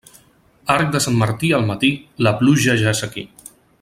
Arc 0.75 0.87
de 0.95 1.01
Sant 1.05 1.19
Martí 1.23 1.51
al 1.57 1.67
matí, 1.67 1.91
la 2.29 2.33
pluja 2.41 2.77
ja 2.85 2.95
és 2.99 3.03
aquí. 3.11 3.27